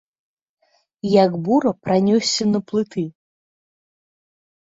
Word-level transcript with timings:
Як 1.23 1.31
бура, 1.47 1.73
пранёсся 1.87 2.43
на 2.53 2.59
плыты. 2.71 3.03